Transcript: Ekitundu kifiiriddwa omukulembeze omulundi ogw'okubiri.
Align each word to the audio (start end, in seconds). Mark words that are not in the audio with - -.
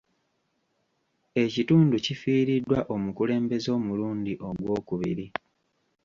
Ekitundu 1.43 1.95
kifiiriddwa 2.05 2.79
omukulembeze 2.95 3.69
omulundi 3.77 4.33
ogw'okubiri. 4.49 5.27